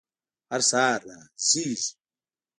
[0.51, 1.89] هر سهار را زیږي